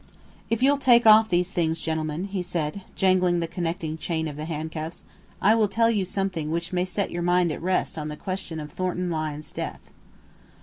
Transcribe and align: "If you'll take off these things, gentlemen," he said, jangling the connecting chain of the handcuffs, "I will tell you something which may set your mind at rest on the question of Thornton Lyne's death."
"If 0.49 0.63
you'll 0.63 0.79
take 0.79 1.05
off 1.05 1.29
these 1.29 1.51
things, 1.53 1.79
gentlemen," 1.79 2.23
he 2.23 2.41
said, 2.41 2.81
jangling 2.95 3.39
the 3.39 3.45
connecting 3.47 3.99
chain 3.99 4.27
of 4.27 4.35
the 4.35 4.45
handcuffs, 4.45 5.05
"I 5.39 5.53
will 5.53 5.67
tell 5.67 5.91
you 5.91 6.05
something 6.05 6.49
which 6.49 6.73
may 6.73 6.85
set 6.85 7.11
your 7.11 7.21
mind 7.21 7.51
at 7.51 7.61
rest 7.61 7.99
on 7.99 8.07
the 8.07 8.17
question 8.17 8.59
of 8.59 8.71
Thornton 8.71 9.11
Lyne's 9.11 9.51
death." 9.51 9.93